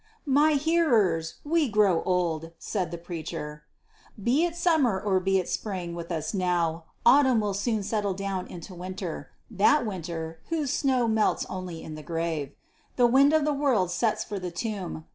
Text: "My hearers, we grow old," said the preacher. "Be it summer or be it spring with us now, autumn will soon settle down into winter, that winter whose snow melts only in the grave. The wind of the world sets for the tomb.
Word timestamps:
"My 0.25 0.53
hearers, 0.53 1.35
we 1.43 1.69
grow 1.69 2.01
old," 2.05 2.53
said 2.57 2.89
the 2.89 2.97
preacher. 2.97 3.65
"Be 4.19 4.45
it 4.45 4.55
summer 4.55 4.99
or 4.99 5.19
be 5.19 5.37
it 5.37 5.47
spring 5.47 5.93
with 5.93 6.11
us 6.11 6.33
now, 6.33 6.85
autumn 7.05 7.39
will 7.39 7.53
soon 7.53 7.83
settle 7.83 8.15
down 8.15 8.47
into 8.47 8.73
winter, 8.73 9.29
that 9.51 9.85
winter 9.85 10.39
whose 10.49 10.73
snow 10.73 11.07
melts 11.07 11.45
only 11.51 11.83
in 11.83 11.93
the 11.93 12.01
grave. 12.01 12.55
The 12.95 13.05
wind 13.05 13.31
of 13.31 13.45
the 13.45 13.53
world 13.53 13.91
sets 13.91 14.23
for 14.23 14.39
the 14.39 14.49
tomb. 14.49 15.05